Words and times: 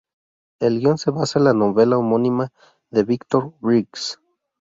El 0.59 0.79
guion 0.79 0.97
se 0.97 1.11
basa 1.11 1.37
en 1.37 1.45
la 1.45 1.53
novela 1.53 1.95
homónima 1.95 2.49
de 2.89 3.03
Victor 3.03 3.53
Bridges. 3.59 4.17